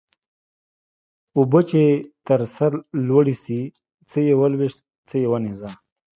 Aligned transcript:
اوبه 1.37 1.59
چې 1.69 1.81
تر 2.27 2.41
سر 2.55 2.71
لوړي 3.07 3.35
سي 3.43 3.59
څه 4.09 4.19
يوه 4.31 4.47
لويشت 4.53 4.79
څه 5.07 5.15
يو 5.25 5.33
نيزه. 5.43 5.69